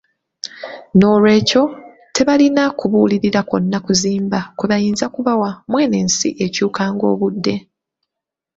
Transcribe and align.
N'olwekyo 0.97 1.63
tebalina 2.15 2.63
kubuulirira 2.79 3.41
kwonna 3.49 3.77
kuzimba 3.85 4.39
kwebayinza 4.57 5.05
kubawa 5.13 5.49
mu 5.69 5.75
eno 5.83 5.95
ensi 6.03 6.29
ekyuka 6.45 6.83
ng'obudde. 6.93 7.55